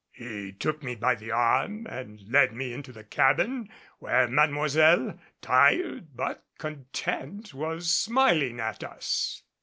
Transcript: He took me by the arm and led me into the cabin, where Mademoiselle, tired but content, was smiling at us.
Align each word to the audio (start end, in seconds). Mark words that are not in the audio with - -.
He 0.13 0.51
took 0.51 0.81
me 0.81 0.95
by 0.95 1.13
the 1.13 1.29
arm 1.29 1.85
and 1.85 2.27
led 2.27 2.53
me 2.55 2.73
into 2.73 2.91
the 2.91 3.03
cabin, 3.03 3.69
where 3.99 4.27
Mademoiselle, 4.27 5.19
tired 5.41 6.15
but 6.17 6.43
content, 6.57 7.53
was 7.53 7.91
smiling 7.91 8.59
at 8.59 8.83
us. 8.83 9.43